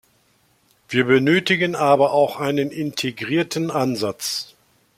Wir 0.89 1.05
benötigen 1.05 1.75
aber 1.75 2.11
auch 2.11 2.37
einen 2.39 2.71
integrierten 2.71 3.69
Ansatz. 3.69 4.55